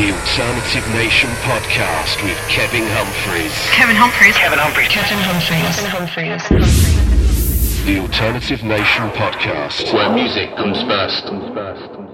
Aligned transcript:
The 0.00 0.12
Alternative 0.12 0.88
Nation 0.94 1.28
podcast 1.44 2.24
with 2.24 2.38
Kevin 2.48 2.86
Humphreys. 2.88 3.52
Kevin 3.68 3.94
Humphreys. 3.94 4.34
Kevin 4.34 4.58
Humphreys. 4.58 4.88
Kevin 4.88 5.18
Humphreys. 5.20 5.76
Kevin 5.76 5.90
Humphreys. 5.92 7.84
The 7.84 7.98
Alternative 8.00 8.64
Nation 8.64 9.10
podcast. 9.10 9.92
Where 9.92 10.08
music 10.14 10.56
comes 10.56 10.80
first. 10.84 11.26
I'm 11.26 12.09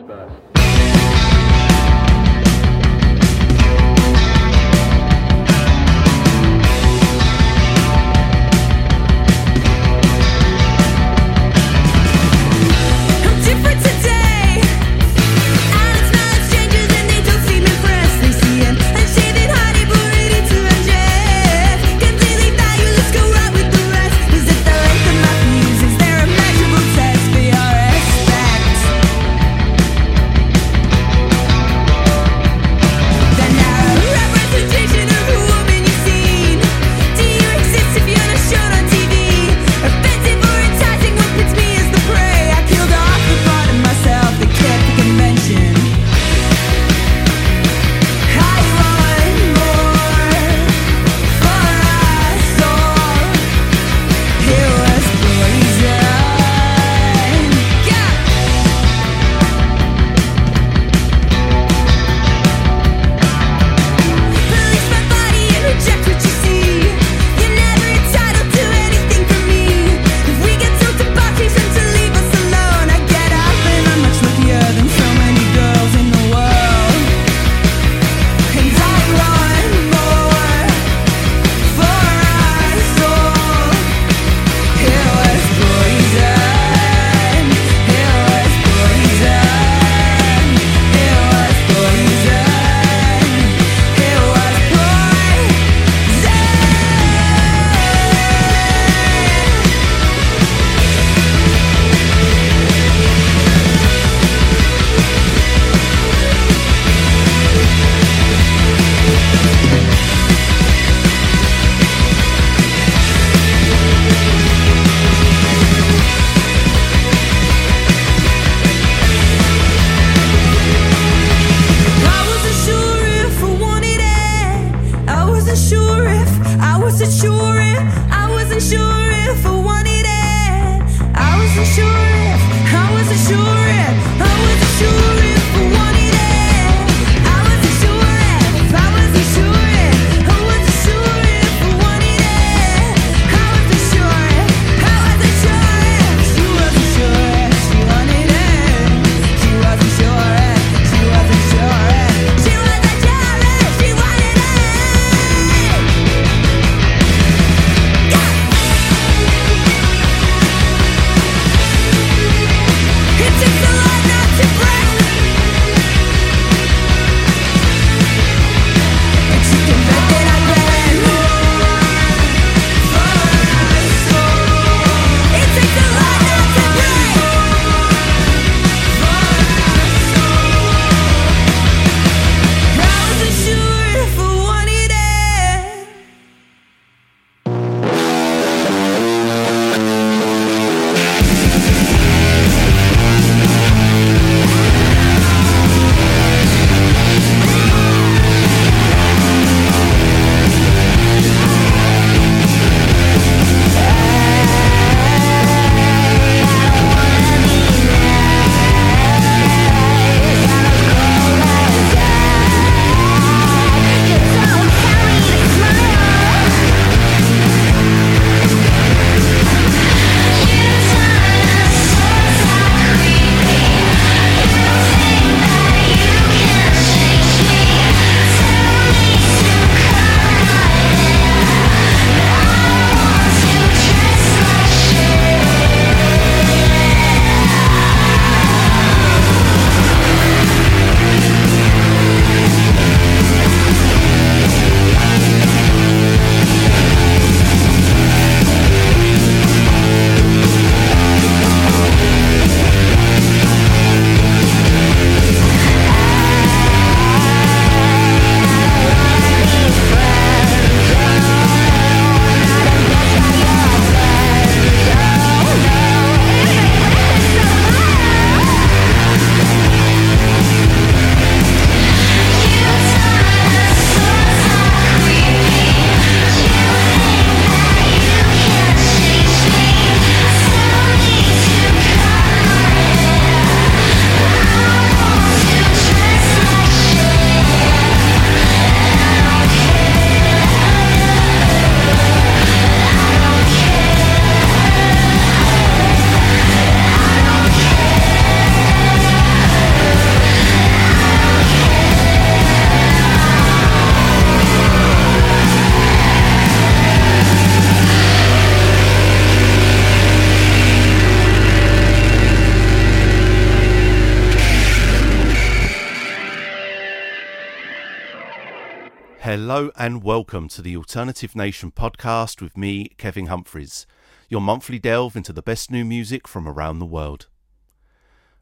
and 319.87 320.03
welcome 320.03 320.49
to 320.49 320.63
the 320.63 320.77
Alternative 320.77 321.37
Nation 321.37 321.71
podcast 321.71 322.43
with 322.43 322.57
me, 322.57 322.89
Kevin 322.99 323.27
Humphreys, 323.27 323.87
your 324.29 324.41
monthly 324.41 324.81
delve 324.81 325.15
into 325.15 325.33
the 325.33 325.43
best 325.43 325.71
new 325.71 325.85
music 325.85 326.27
from 326.27 326.49
around 326.49 326.81
the 326.81 326.85
world. 326.85 327.29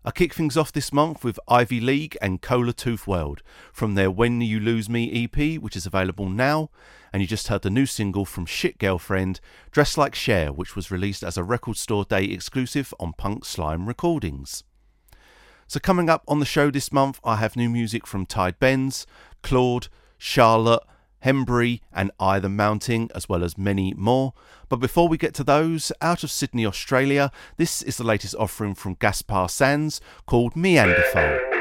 I 0.07 0.11
kick 0.11 0.33
things 0.33 0.57
off 0.57 0.73
this 0.73 0.91
month 0.91 1.23
with 1.23 1.39
Ivy 1.47 1.81
League 1.81 2.17
and 2.23 2.41
Cola 2.41 2.73
Tooth 2.73 3.07
World 3.07 3.43
from 3.75 3.95
their 3.95 4.11
When 4.11 4.41
You 4.41 4.59
Lose 4.59 4.89
Me 4.89 5.23
EP, 5.23 5.61
which 5.61 5.77
is 5.77 5.85
available 5.85 6.31
now, 6.31 6.71
and 7.13 7.21
you 7.21 7.29
just 7.29 7.49
heard 7.49 7.61
the 7.61 7.69
new 7.69 7.85
single 7.85 8.25
from 8.25 8.47
Shit 8.47 8.79
Girlfriend, 8.79 9.39
Dress 9.71 9.99
Like 9.99 10.15
Cher, 10.15 10.51
which 10.51 10.75
was 10.75 10.91
released 10.91 11.23
as 11.23 11.37
a 11.37 11.45
record 11.45 11.77
store 11.77 12.07
day 12.07 12.25
exclusive 12.25 12.95
on 12.99 13.13
Punk 13.13 13.45
Slime 13.45 13.87
Recordings. 13.87 14.65
So, 15.67 15.79
coming 15.79 16.09
up 16.09 16.25
on 16.27 16.41
the 16.41 16.47
show 16.47 16.71
this 16.71 16.91
month, 16.91 17.21
I 17.23 17.37
have 17.37 17.55
new 17.55 17.69
music 17.69 18.07
from 18.07 18.25
Tide 18.25 18.59
Bends, 18.59 19.07
Claud, 19.43 19.89
Charlotte, 20.17 20.81
Hembree, 21.25 21.81
and 21.93 22.11
I 22.21 22.39
the 22.39 22.49
Mountain, 22.49 23.11
as 23.15 23.29
well 23.29 23.43
as 23.43 23.57
many 23.57 23.95
more. 23.95 24.35
But 24.69 24.77
before 24.77 25.09
we 25.09 25.17
get 25.17 25.35
to 25.35 25.45
those, 25.45 25.91
out 26.01 26.23
of 26.23 26.31
Sydney, 26.31 26.67
Australia, 26.67 27.31
this 27.57 27.83
is 27.83 27.97
the 27.97 28.05
latest 28.05 28.35
offering 28.39 28.75
from 28.75 28.95
Gaspar 28.95 29.49
Sands 29.49 30.01
called 30.27 30.55
Meanderthal. 30.55 31.54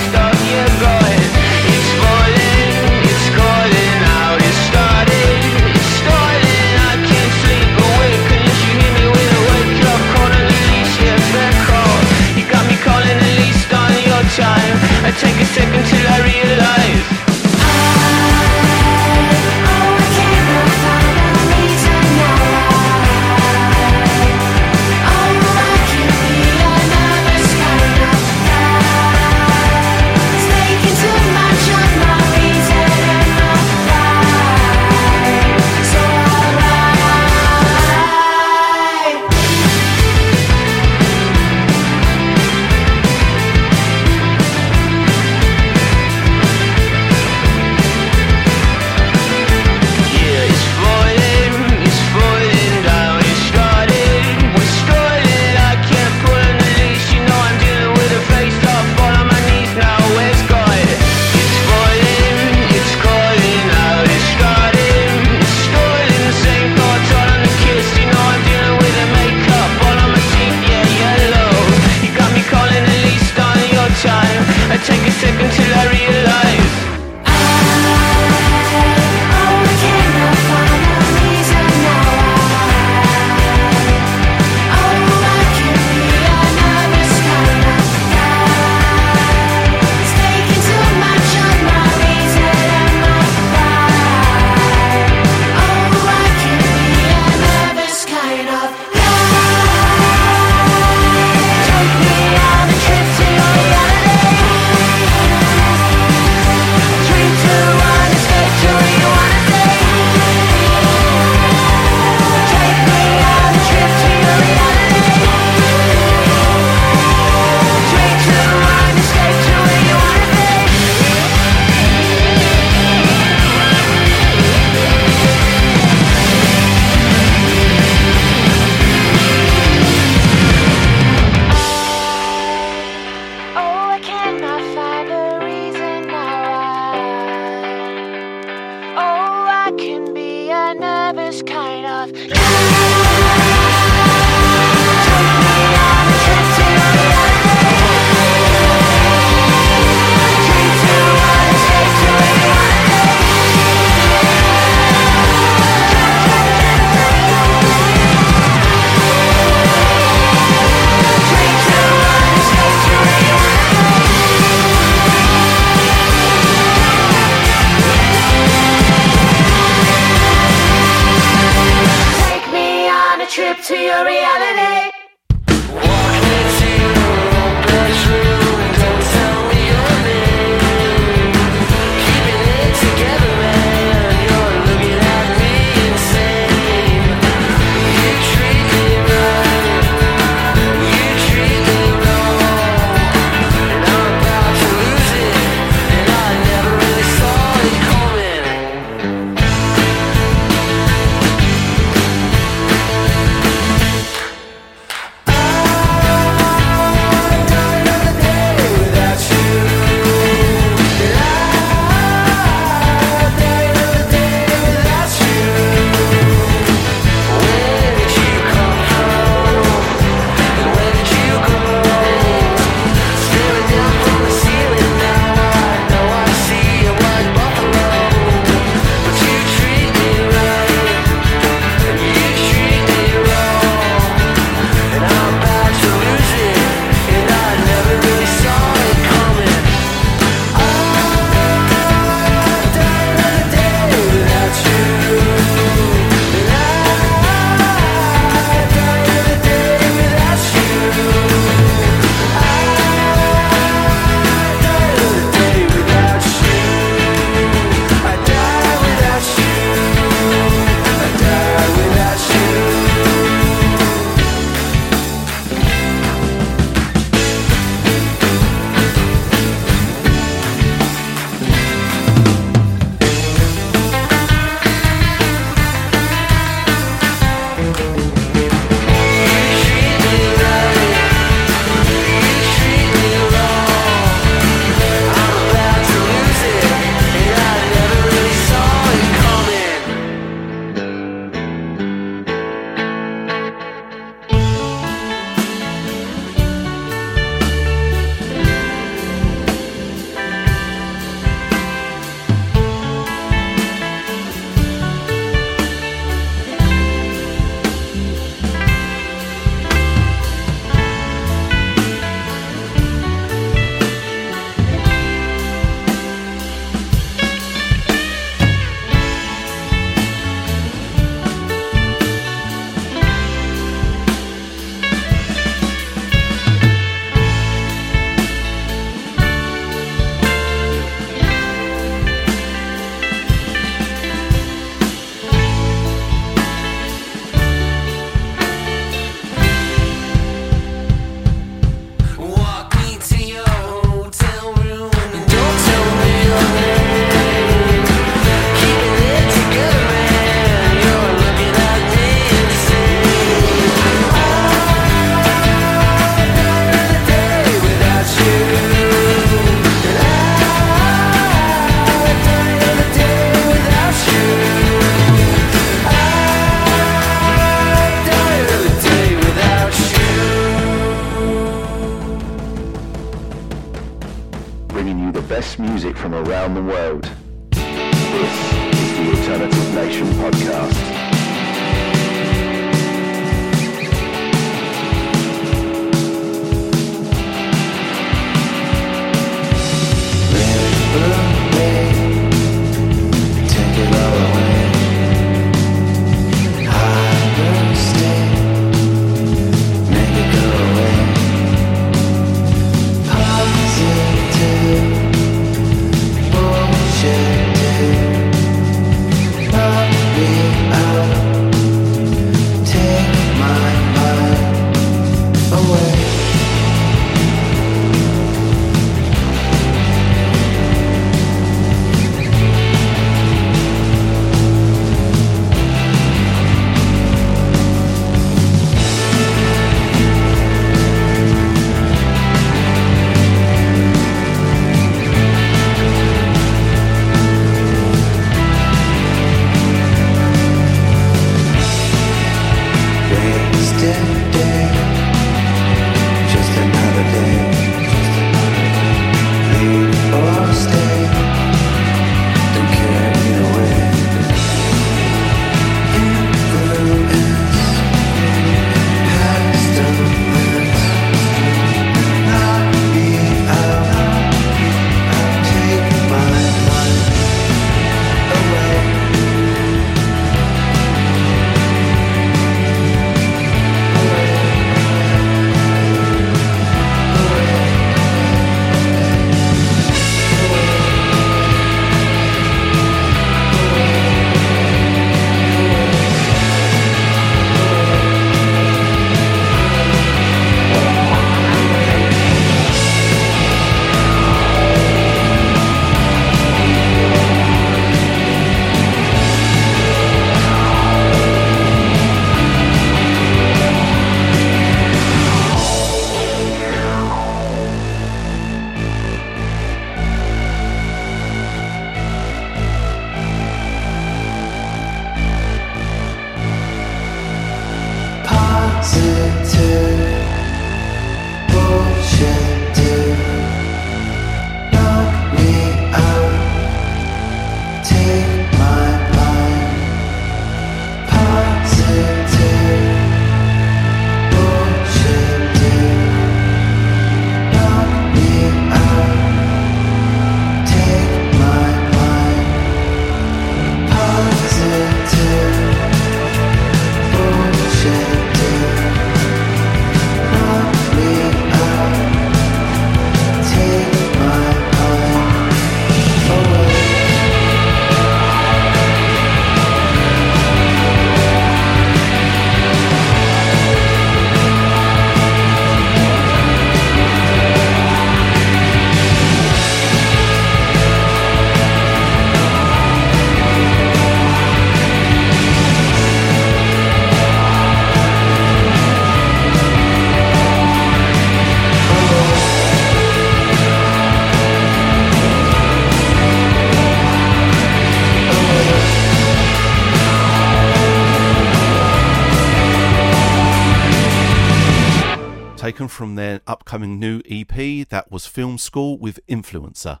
that 597.88 598.10
was 598.10 598.26
Film 598.26 598.58
School 598.58 598.98
with 598.98 599.20
Influencer. 599.26 600.00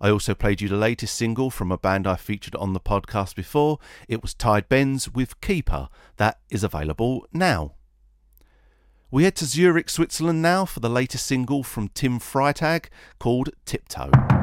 I 0.00 0.10
also 0.10 0.34
played 0.34 0.60
you 0.60 0.68
the 0.68 0.76
latest 0.76 1.14
single 1.14 1.50
from 1.50 1.70
a 1.70 1.78
band 1.78 2.06
I 2.06 2.16
featured 2.16 2.54
on 2.54 2.72
the 2.72 2.80
podcast 2.80 3.34
before. 3.34 3.78
It 4.08 4.22
was 4.22 4.32
Tide 4.32 4.68
Bends 4.68 5.10
with 5.10 5.40
Keeper. 5.40 5.88
That 6.16 6.38
is 6.48 6.64
available 6.64 7.26
now. 7.32 7.74
We 9.10 9.24
head 9.24 9.36
to 9.36 9.44
Zurich, 9.44 9.90
Switzerland 9.90 10.40
now 10.40 10.64
for 10.64 10.80
the 10.80 10.88
latest 10.88 11.26
single 11.26 11.62
from 11.62 11.88
Tim 11.88 12.18
Freitag 12.18 12.86
called 13.18 13.50
Tiptoe. 13.66 14.39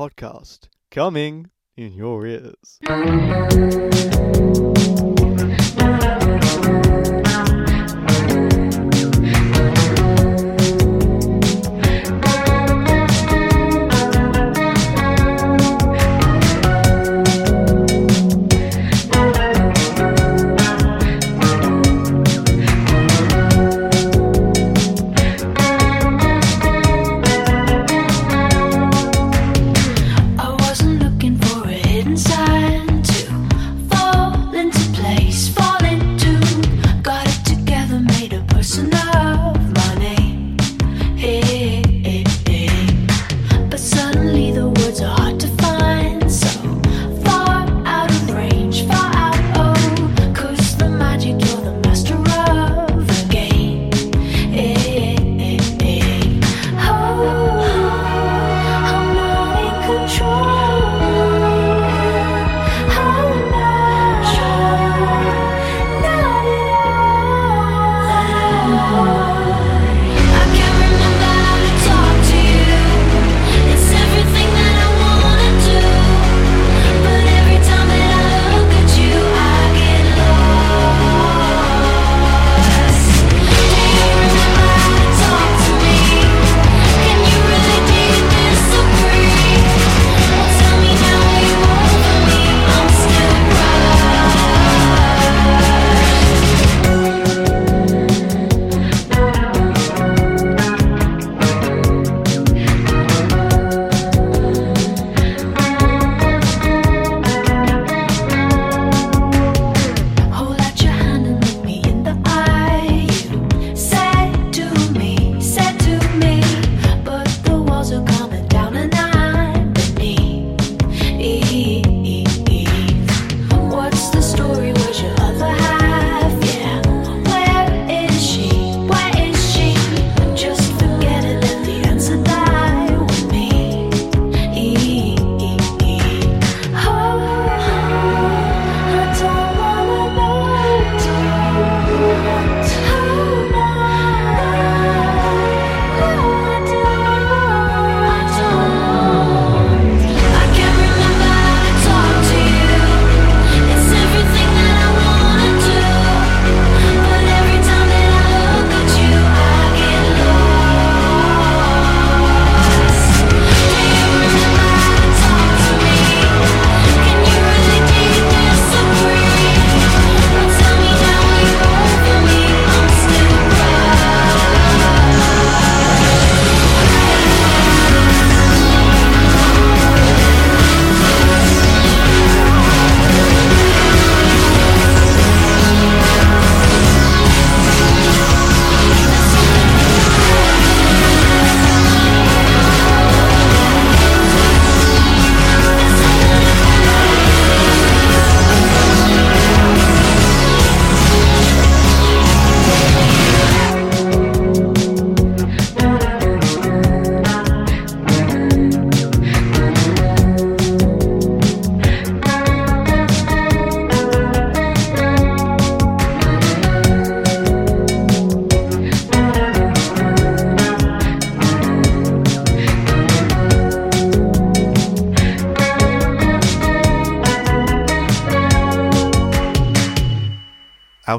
Podcast, 0.00 0.60
coming 0.90 1.50
in 1.76 1.92
your 1.92 2.26
ears. 2.26 2.78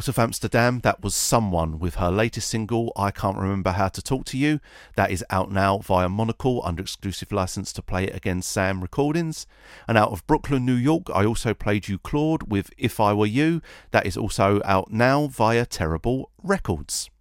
Out 0.01 0.07
of 0.07 0.17
Amsterdam, 0.17 0.79
that 0.79 1.03
was 1.03 1.13
Someone 1.13 1.77
with 1.77 1.97
her 1.97 2.09
latest 2.09 2.49
single, 2.49 2.91
I 2.95 3.11
Can't 3.11 3.37
Remember 3.37 3.69
How 3.69 3.87
to 3.89 4.01
Talk 4.01 4.25
to 4.25 4.37
You. 4.39 4.59
That 4.95 5.11
is 5.11 5.23
out 5.29 5.51
now 5.51 5.77
via 5.77 6.09
Monocle 6.09 6.59
under 6.65 6.81
exclusive 6.81 7.31
license 7.31 7.71
to 7.73 7.83
Play 7.83 8.05
It 8.05 8.15
Again 8.15 8.41
Sam 8.41 8.81
Recordings. 8.81 9.45
And 9.87 9.99
out 9.99 10.09
of 10.11 10.25
Brooklyn, 10.25 10.65
New 10.65 10.73
York, 10.73 11.03
I 11.13 11.23
also 11.23 11.53
played 11.53 11.87
you 11.87 11.99
Claud 11.99 12.51
with 12.51 12.71
If 12.79 12.99
I 12.99 13.13
Were 13.13 13.27
You. 13.27 13.61
That 13.91 14.07
is 14.07 14.17
also 14.17 14.59
out 14.65 14.91
now 14.91 15.27
via 15.27 15.67
Terrible 15.67 16.31
Records. 16.41 17.11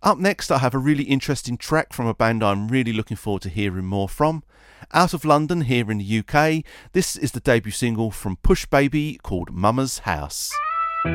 Up 0.00 0.18
next, 0.18 0.52
I 0.52 0.58
have 0.58 0.74
a 0.74 0.78
really 0.78 1.04
interesting 1.04 1.56
track 1.56 1.92
from 1.92 2.06
a 2.06 2.14
band 2.14 2.44
I'm 2.44 2.68
really 2.68 2.92
looking 2.92 3.16
forward 3.16 3.42
to 3.42 3.48
hearing 3.48 3.86
more 3.86 4.08
from. 4.08 4.44
Out 4.92 5.12
of 5.12 5.24
London, 5.24 5.62
here 5.62 5.90
in 5.90 5.98
the 5.98 6.18
UK, 6.20 6.62
this 6.92 7.16
is 7.16 7.32
the 7.32 7.40
debut 7.40 7.72
single 7.72 8.12
from 8.12 8.36
Push 8.36 8.66
Baby 8.66 9.18
called 9.24 9.50
Mama's 9.50 9.98
House. 10.00 10.52
My 11.04 11.10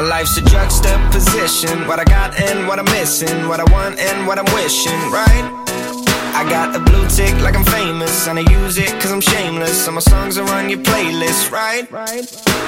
life's 0.00 0.36
a 0.36 0.42
juxtaposition. 0.42 1.86
What 1.88 2.00
I 2.00 2.04
got 2.04 2.38
and 2.38 2.68
what 2.68 2.78
I'm 2.78 2.84
missing. 2.86 3.48
What 3.48 3.60
I 3.60 3.72
want 3.72 3.98
and 3.98 4.26
what 4.26 4.38
I'm 4.38 4.54
wishing, 4.54 4.92
right? 5.10 5.93
I 6.34 6.42
got 6.50 6.74
a 6.74 6.80
blue 6.80 7.06
tick 7.08 7.34
like 7.42 7.54
I'm 7.54 7.64
famous, 7.64 8.26
and 8.26 8.38
I 8.40 8.42
use 8.50 8.76
it 8.76 8.90
cause 9.00 9.12
I'm 9.12 9.20
shameless. 9.20 9.86
And 9.86 9.94
my 9.94 10.00
songs 10.00 10.36
are 10.36 10.48
on 10.50 10.68
your 10.68 10.80
playlist, 10.80 11.52
right? 11.52 11.86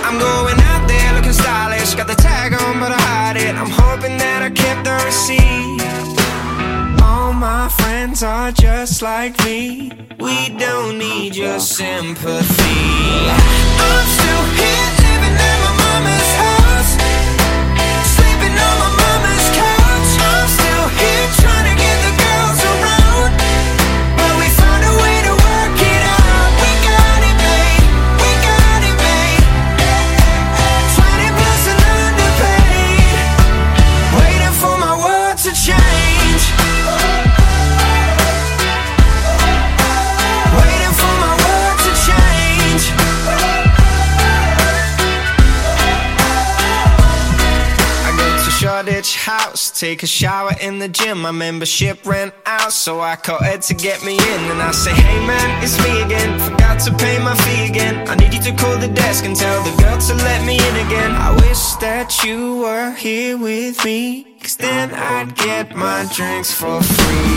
I'm 0.06 0.18
going 0.18 0.58
out 0.70 0.86
there 0.86 1.14
looking 1.14 1.32
stylish, 1.32 1.94
got 1.94 2.06
the 2.06 2.14
tag 2.14 2.52
on, 2.52 2.78
but 2.78 2.92
I 2.92 3.00
hide 3.00 3.36
it. 3.36 3.54
I'm 3.56 3.70
hoping 3.70 4.16
that 4.18 4.42
I 4.42 4.50
kept 4.50 4.84
the 4.84 4.94
receipt. 5.04 5.82
All 7.02 7.32
my 7.32 7.68
friends 7.68 8.22
are 8.22 8.52
just 8.52 9.02
like 9.02 9.36
me. 9.44 9.90
We 10.20 10.50
don't 10.56 10.96
need 10.98 11.34
your 11.34 11.58
sympathy. 11.58 12.86
I'm 13.82 14.06
still 14.16 14.44
here 14.58 14.90
living 15.02 15.36
in 15.50 15.58
my 15.64 15.72
mama's 15.82 16.34
house. 16.36 16.65
take 49.86 50.02
a 50.02 50.06
shower 50.20 50.50
in 50.60 50.80
the 50.80 50.88
gym. 50.88 51.16
My 51.22 51.30
membership 51.30 52.04
ran 52.04 52.32
out, 52.44 52.72
so 52.72 53.00
I 53.00 53.14
called 53.14 53.42
Ed 53.42 53.62
to 53.70 53.74
get 53.74 54.04
me 54.04 54.14
in. 54.14 54.40
And 54.50 54.60
I 54.60 54.72
say, 54.72 54.92
hey 54.92 55.20
man, 55.30 55.62
it's 55.62 55.78
me 55.84 56.02
again. 56.02 56.30
Forgot 56.40 56.80
to 56.86 56.90
pay 57.04 57.16
my 57.28 57.36
fee 57.44 57.66
again. 57.70 57.94
I 58.08 58.16
need 58.16 58.34
you 58.34 58.42
to 58.48 58.52
call 58.60 58.76
the 58.78 58.88
desk 58.88 59.24
and 59.24 59.36
tell 59.36 59.62
the 59.62 59.74
girl 59.82 59.98
to 60.08 60.14
let 60.28 60.44
me 60.44 60.54
in 60.68 60.76
again. 60.86 61.12
I 61.12 61.30
wish 61.42 61.62
that 61.86 62.24
you 62.24 62.62
were 62.62 62.90
here 63.04 63.38
with 63.38 63.84
me, 63.84 64.24
cause 64.42 64.56
then 64.56 64.92
I'd 64.92 65.36
get 65.36 65.76
my 65.76 66.00
drinks 66.16 66.50
for 66.52 66.82
free. 66.82 67.36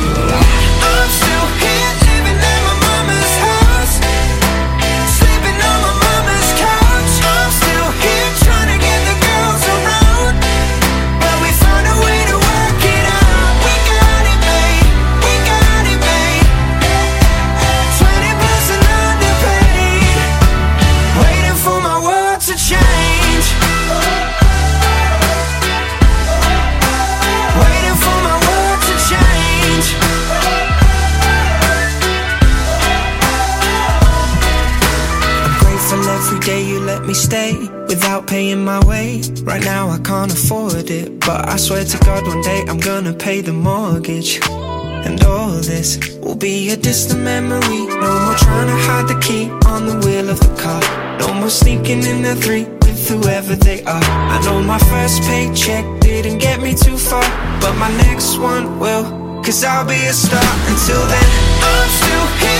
I'm 0.89 1.09
still 1.21 1.47
here 1.61 1.93
living 2.07 2.39
in 2.53 2.68
paying 38.29 38.63
my 38.63 38.79
way. 38.85 39.21
Right 39.41 39.63
now 39.63 39.89
I 39.89 39.97
can't 39.97 40.31
afford 40.31 40.91
it, 40.91 41.19
but 41.19 41.49
I 41.49 41.57
swear 41.57 41.83
to 41.83 41.97
God 42.05 42.27
one 42.27 42.41
day 42.41 42.63
I'm 42.67 42.79
gonna 42.79 43.13
pay 43.13 43.41
the 43.41 43.53
mortgage. 43.53 44.39
And 45.05 45.23
all 45.23 45.49
this 45.71 45.97
will 46.21 46.35
be 46.35 46.69
a 46.69 46.77
distant 46.77 47.21
memory. 47.21 47.81
No 48.05 48.11
more 48.25 48.35
trying 48.35 48.67
to 48.67 48.77
hide 48.87 49.07
the 49.07 49.19
key 49.19 49.49
on 49.65 49.87
the 49.87 49.97
wheel 50.05 50.29
of 50.29 50.39
the 50.39 50.53
car. 50.61 50.81
No 51.19 51.33
more 51.33 51.49
sneaking 51.49 52.03
in 52.03 52.21
the 52.21 52.35
three 52.35 52.65
with 52.83 53.09
whoever 53.09 53.55
they 53.55 53.83
are. 53.83 54.03
I 54.35 54.39
know 54.45 54.61
my 54.61 54.79
first 54.91 55.23
paycheck 55.23 55.83
didn't 55.99 56.37
get 56.37 56.61
me 56.61 56.75
too 56.75 56.97
far, 56.97 57.27
but 57.61 57.73
my 57.77 57.91
next 58.03 58.37
one 58.37 58.79
will. 58.79 59.05
Cause 59.43 59.63
I'll 59.63 59.87
be 59.87 60.05
a 60.05 60.13
star 60.13 60.51
until 60.69 61.03
then. 61.13 61.29
I'm 61.63 61.89
still 61.89 62.27
here. 62.41 62.58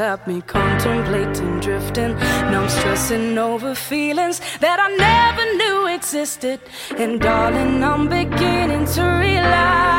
Help 0.00 0.26
me 0.26 0.40
contemplating, 0.40 1.60
drifting. 1.60 2.14
Now 2.50 2.62
I'm 2.62 2.70
stressing 2.70 3.36
over 3.36 3.74
feelings 3.74 4.40
that 4.60 4.80
I 4.80 4.88
never 4.96 5.44
knew 5.58 5.94
existed. 5.94 6.58
And 6.96 7.20
darling, 7.20 7.84
I'm 7.84 8.08
beginning 8.08 8.86
to 8.94 9.02
realize. 9.02 9.89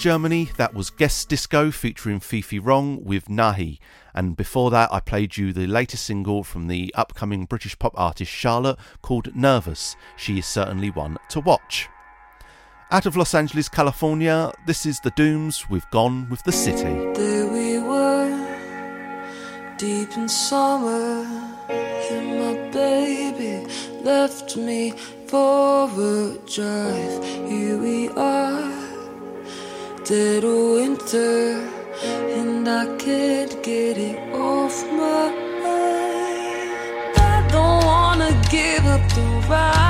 Germany, 0.00 0.48
that 0.56 0.72
was 0.72 0.88
Guest 0.88 1.28
Disco 1.28 1.70
featuring 1.70 2.20
Fifi 2.20 2.58
Wrong 2.58 3.04
with 3.04 3.26
Nahi. 3.26 3.78
And 4.14 4.34
before 4.34 4.70
that, 4.70 4.90
I 4.90 4.98
played 4.98 5.36
you 5.36 5.52
the 5.52 5.66
latest 5.66 6.06
single 6.06 6.42
from 6.42 6.68
the 6.68 6.90
upcoming 6.94 7.44
British 7.44 7.78
pop 7.78 7.92
artist 7.96 8.32
Charlotte 8.32 8.78
called 9.02 9.36
Nervous. 9.36 9.96
She 10.16 10.38
is 10.38 10.46
certainly 10.46 10.88
one 10.88 11.18
to 11.28 11.40
watch. 11.40 11.90
Out 12.90 13.04
of 13.04 13.14
Los 13.14 13.34
Angeles, 13.34 13.68
California, 13.68 14.54
this 14.66 14.86
is 14.86 14.98
The 15.00 15.12
Dooms 15.16 15.68
We've 15.68 15.90
Gone 15.90 16.30
with 16.30 16.42
the 16.44 16.52
City. 16.52 17.12
There 17.12 17.52
we 17.52 17.78
were, 17.78 19.76
deep 19.76 20.16
in 20.16 20.30
summer, 20.30 21.26
and 21.68 22.40
my 22.40 22.70
baby 22.70 23.70
left 24.02 24.56
me 24.56 24.92
for 25.26 25.90
a 25.90 26.38
drive. 26.46 27.22
Here 27.50 27.76
we 27.76 28.08
are 28.08 28.79
dead 30.10 30.42
winter, 30.42 31.70
and 32.02 32.68
I 32.68 32.84
can't 32.96 33.62
get 33.62 33.96
it 33.96 34.18
off 34.34 34.84
my 34.86 35.30
mind. 35.62 37.14
I 37.16 37.46
don't 37.52 37.84
wanna 37.84 38.32
give 38.50 38.84
up 38.86 39.08
the 39.14 39.22
ride. 39.48 39.89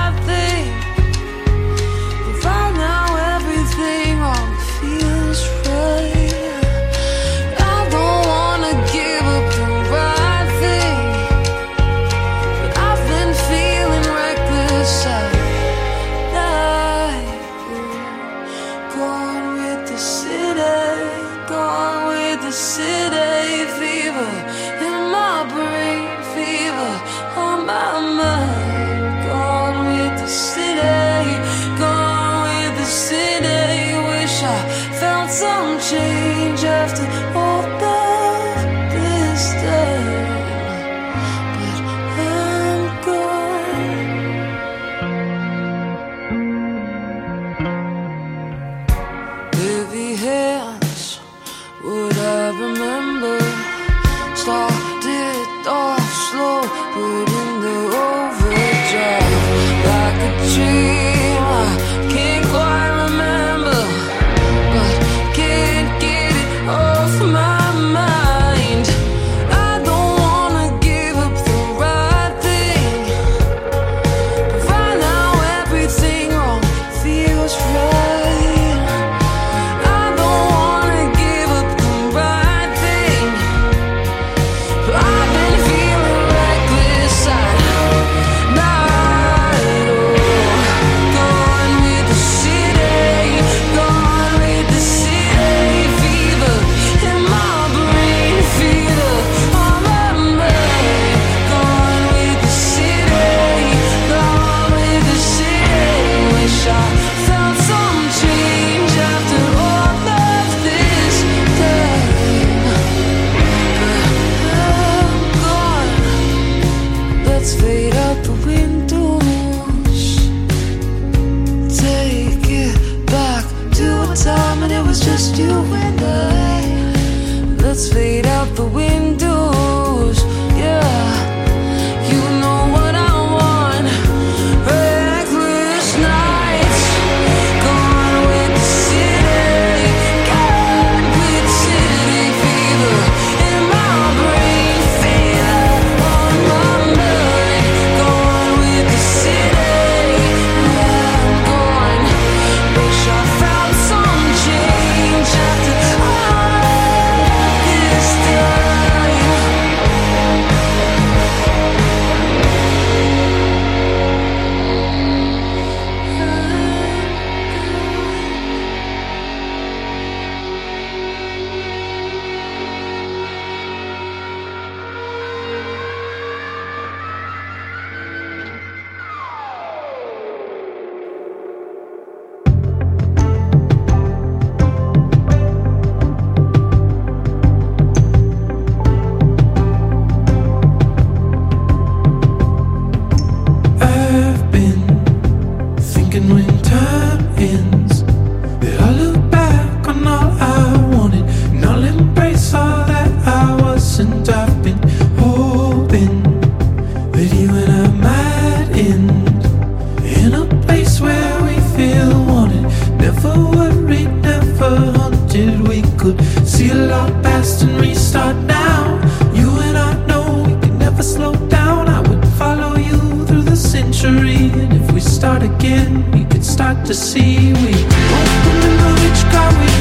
start 225.20 225.42
again. 225.42 226.10
We 226.12 226.24
could 226.24 226.42
start 226.42 226.86
to 226.86 226.94
see 226.94 227.52
we 227.52 227.72
both 228.10 228.46
remember 228.46 228.90
which 229.02 229.22
car 229.30 229.52
we. 229.60 229.79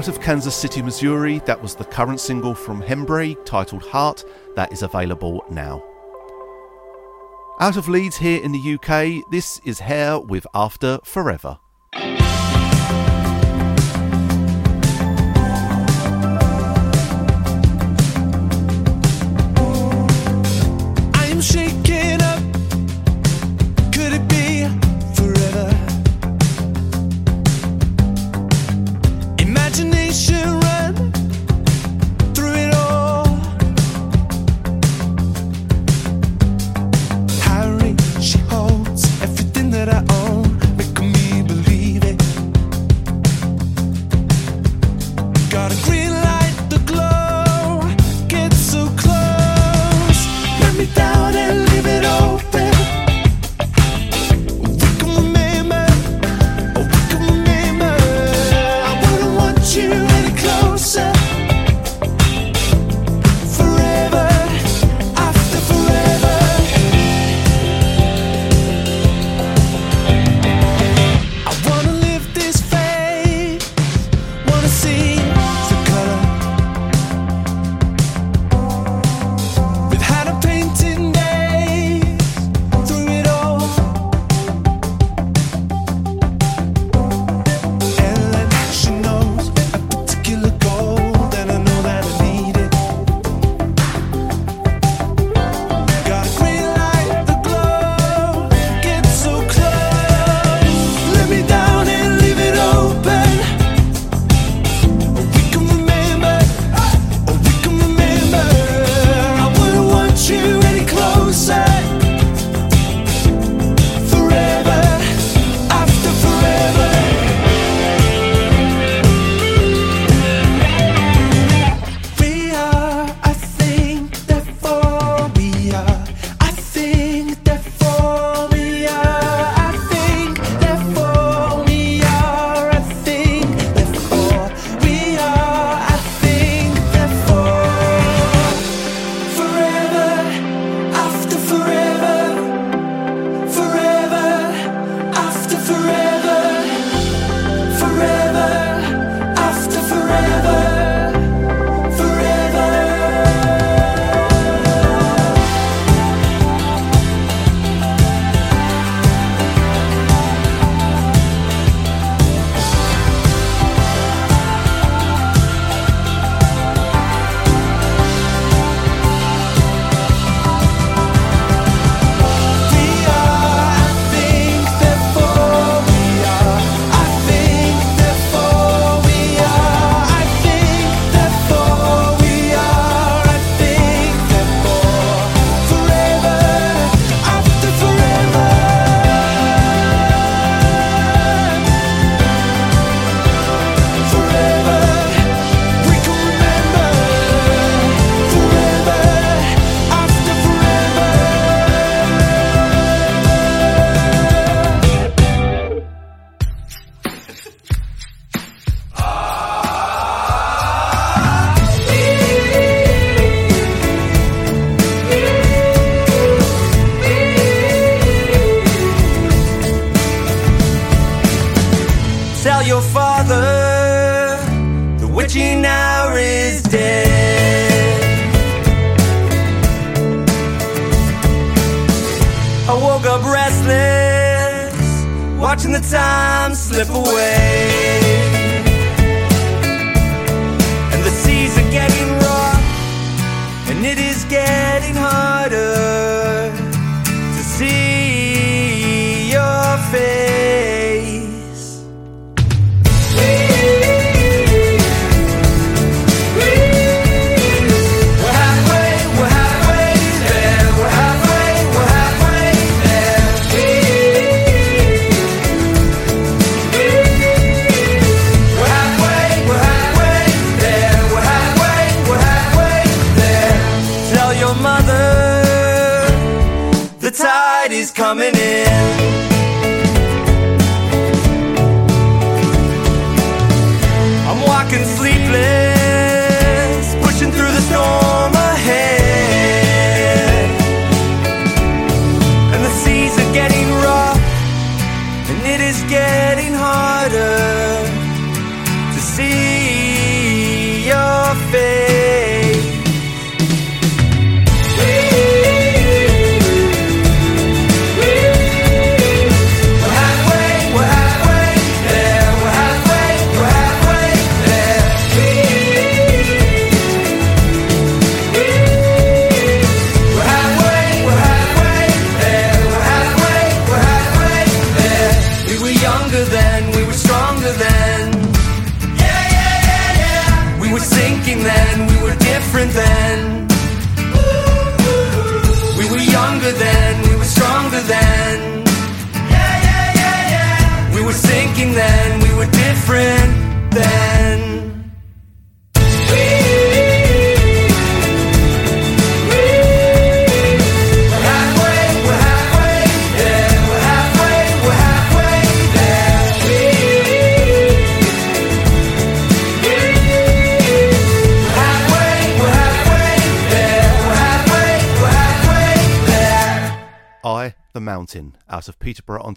Out 0.00 0.08
of 0.08 0.22
Kansas 0.22 0.56
City, 0.56 0.80
Missouri, 0.80 1.40
that 1.40 1.60
was 1.60 1.74
the 1.74 1.84
current 1.84 2.20
single 2.20 2.54
from 2.54 2.80
Hembree 2.80 3.36
titled 3.44 3.82
Heart, 3.82 4.24
that 4.56 4.72
is 4.72 4.82
available 4.82 5.44
now. 5.50 5.84
Out 7.60 7.76
of 7.76 7.86
Leeds 7.86 8.16
here 8.16 8.42
in 8.42 8.52
the 8.52 8.78
UK, 8.78 9.30
this 9.30 9.60
is 9.62 9.80
Hair 9.80 10.20
with 10.20 10.46
After 10.54 11.00
Forever. 11.04 11.58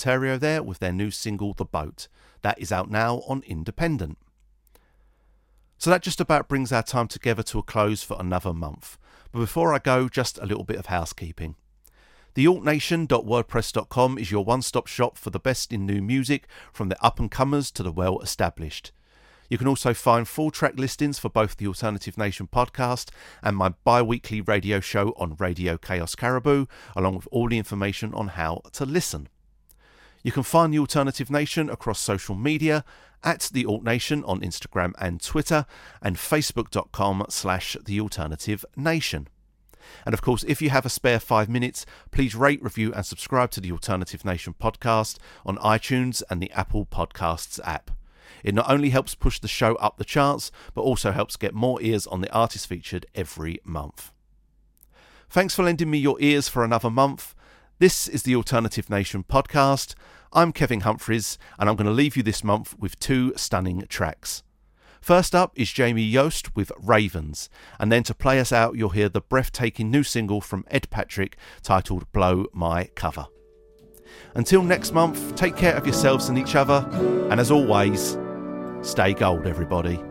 Ontario, 0.04 0.38
there 0.38 0.62
with 0.62 0.80
their 0.80 0.92
new 0.92 1.10
single, 1.10 1.54
The 1.54 1.64
Boat. 1.64 2.10
That 2.42 2.60
is 2.60 2.74
out 2.74 2.92
now 2.92 3.24
on 3.26 3.42
Independent. 3.48 4.18
So 5.78 5.90
that 5.90 6.02
just 6.02 6.20
about 6.20 6.50
brings 6.50 6.74
our 6.74 6.84
time 6.84 7.08
together 7.08 7.42
to 7.44 7.60
a 7.60 7.64
close 7.64 8.04
for 8.04 8.18
another 8.20 8.52
month. 8.54 8.98
But 9.32 9.40
before 9.40 9.74
I 9.74 9.80
go, 9.80 10.10
just 10.10 10.38
a 10.40 10.46
little 10.46 10.66
bit 10.66 10.76
of 10.76 10.88
housekeeping. 10.88 11.56
TheAltNation.wordpress.com 12.36 14.18
is 14.18 14.30
your 14.30 14.44
one 14.44 14.62
stop 14.62 14.88
shop 14.88 15.18
for 15.18 15.30
the 15.30 15.40
best 15.40 15.72
in 15.72 15.86
new 15.86 16.02
music, 16.02 16.48
from 16.74 16.90
the 16.90 17.02
up 17.02 17.18
and 17.18 17.32
comers 17.32 17.72
to 17.72 17.82
the 17.82 17.94
well 17.94 18.20
established. 18.20 18.92
You 19.48 19.58
can 19.58 19.70
also 19.70 19.94
find 19.94 20.28
full 20.28 20.52
track 20.52 20.74
listings 20.78 21.18
for 21.18 21.30
both 21.30 21.56
the 21.56 21.68
Alternative 21.68 22.18
Nation 22.18 22.50
podcast 22.52 23.10
and 23.42 23.56
my 23.56 23.70
bi 23.86 24.02
weekly 24.02 24.42
radio 24.42 24.82
show 24.82 25.14
on 25.16 25.38
Radio 25.40 25.78
Chaos 25.78 26.14
Caribou, 26.14 26.66
along 26.94 27.16
with 27.16 27.30
all 27.32 27.48
the 27.48 27.58
information 27.58 28.14
on 28.14 28.30
how 28.30 28.64
to 28.74 28.86
listen. 28.86 29.30
You 30.24 30.32
can 30.32 30.44
find 30.44 30.74
the 30.74 30.80
Alternative 30.80 31.30
Nation 31.30 31.70
across 31.70 32.00
social 32.00 32.34
media 32.34 32.86
at 33.24 33.50
the 33.54 33.66
Alt 33.66 33.84
Nation 33.84 34.24
on 34.24 34.42
Instagram 34.42 34.94
and 35.00 35.22
Twitter, 35.22 35.66
and 36.02 36.16
facebook.com 36.16 37.26
slash 37.30 37.78
the 37.86 38.00
Alternative 38.00 38.66
Nation. 38.76 39.28
And 40.06 40.14
of 40.14 40.22
course, 40.22 40.44
if 40.48 40.62
you 40.62 40.70
have 40.70 40.86
a 40.86 40.90
spare 40.90 41.20
five 41.20 41.50
minutes, 41.50 41.86
please 42.12 42.36
rate, 42.36 42.64
review, 42.64 42.94
and 42.94 43.06
subscribe 43.06 43.52
to 43.52 43.62
the 43.62 43.72
Alternative 43.72 44.24
Nation 44.24 44.56
podcast 44.60 45.18
on 45.46 45.58
iTunes 45.58 46.24
and 46.30 46.42
the 46.42 46.52
Apple 46.52 46.86
Podcasts 46.86 47.60
app. 47.66 47.92
It 48.44 48.56
not 48.56 48.70
only 48.70 48.90
helps 48.90 49.16
push 49.16 49.40
the 49.40 49.48
show 49.48 49.76
up 49.76 49.98
the 49.98 50.06
charts, 50.06 50.52
but 50.74 50.82
also 50.82 51.12
helps 51.12 51.38
get 51.38 51.54
more 51.54 51.82
ears 51.82 52.08
on 52.08 52.22
the 52.22 52.32
artists 52.32 52.66
featured 52.66 53.06
every 53.16 53.60
month. 53.64 54.12
Thanks 55.30 55.56
for 55.56 55.64
lending 55.64 55.90
me 55.90 55.98
your 55.98 56.18
ears 56.20 56.48
for 56.48 56.64
another 56.64 56.90
month. 56.90 57.36
This 57.84 58.08
is 58.08 58.24
the 58.24 58.38
Alternative 58.38 58.90
Nation 58.90 59.26
podcast. 59.26 59.94
I'm 60.32 60.54
Kevin 60.54 60.80
Humphreys, 60.80 61.38
and 61.60 61.68
I'm 61.68 61.76
going 61.76 61.86
to 61.86 61.92
leave 61.92 62.16
you 62.16 62.24
this 62.24 62.42
month 62.42 62.80
with 62.80 62.98
two 62.98 63.34
stunning 63.36 63.86
tracks. 63.90 64.42
First 65.02 65.36
up 65.36 65.52
is 65.58 65.70
Jamie 65.70 66.02
Yost 66.02 66.56
with 66.56 66.72
Ravens, 66.80 67.50
and 67.78 67.92
then 67.92 68.04
to 68.04 68.16
play 68.16 68.40
us 68.40 68.54
out, 68.54 68.78
you'll 68.78 68.92
hear 68.92 69.10
the 69.10 69.20
breathtaking 69.20 69.92
new 69.92 70.04
single 70.04 70.40
from 70.40 70.64
Ed 70.72 70.90
Patrick 70.92 71.36
titled 71.62 72.10
Blow 72.14 72.46
My 72.54 72.86
Cover. 72.96 73.26
Until 74.34 74.64
next 74.64 74.94
month, 74.94 75.36
take 75.36 75.58
care 75.58 75.76
of 75.76 75.86
yourselves 75.86 76.30
and 76.30 76.38
each 76.38 76.56
other, 76.56 76.88
and 77.30 77.38
as 77.38 77.52
always, 77.52 78.18
stay 78.82 79.14
gold, 79.14 79.46
everybody. 79.46 80.02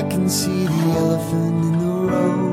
I 0.00 0.02
can 0.04 0.30
see 0.30 0.64
the 0.64 0.82
elephant 0.96 1.62
in 1.62 1.78
the 1.78 1.84
room. 1.84 2.49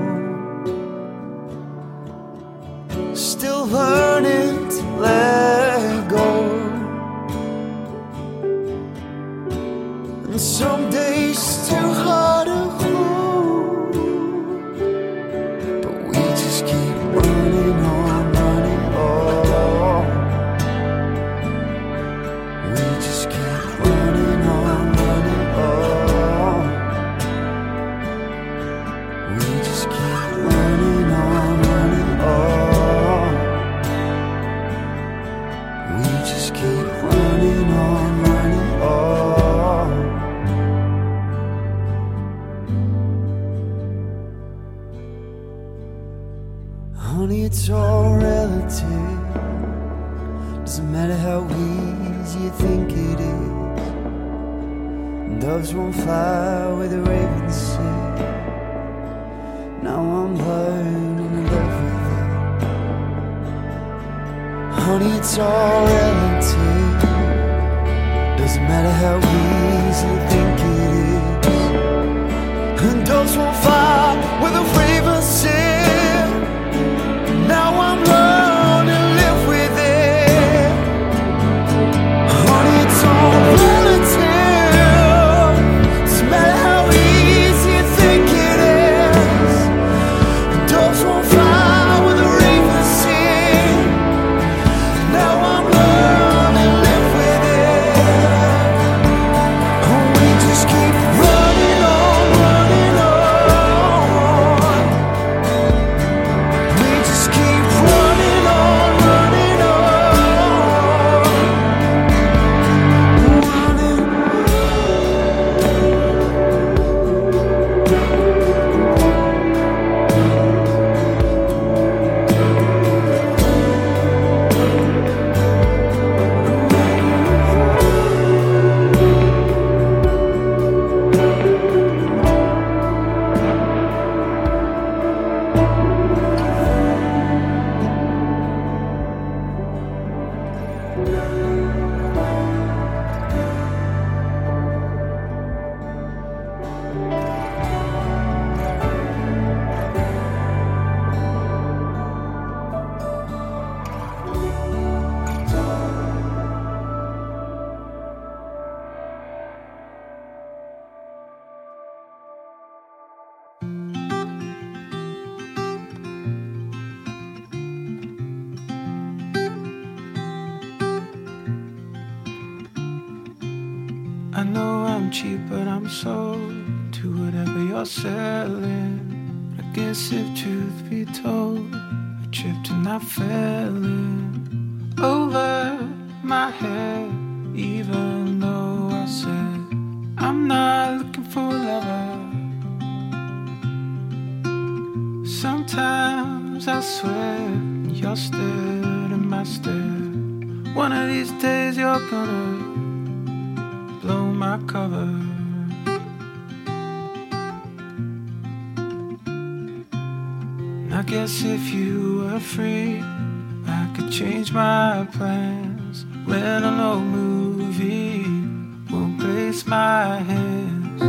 hands 220.19 221.01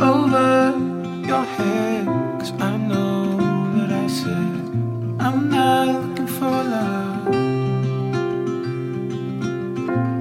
over 0.00 0.74
your 1.26 1.44
head. 1.44 2.06
Cause 2.38 2.52
I 2.60 2.76
know 2.76 3.36
that 3.76 3.90
I 3.92 4.06
said 4.06 4.54
I'm 5.20 5.50
not 5.50 5.88
looking 5.88 6.26
for 6.26 6.50
love. 6.74 7.34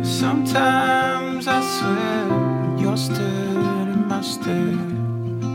Sometimes 0.06 1.48
I 1.48 1.62
swear 1.76 2.80
you're 2.80 2.98
still 2.98 3.58
in 3.92 4.08
my 4.08 4.22
stare. 4.22 4.78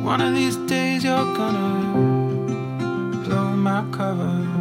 One 0.05 0.21
of 0.21 0.35
these 0.35 0.57
days 0.69 1.05
you're 1.05 1.35
gonna 1.35 1.93
blow 3.25 3.51
my 3.57 3.85
cover. 3.93 4.60